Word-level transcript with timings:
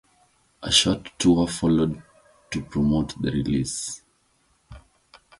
A 0.63 0.71
short 0.71 1.11
tour 1.19 1.47
followed 1.47 2.01
to 2.49 2.61
promote 2.63 3.21
the 3.21 3.29
release. 3.29 4.01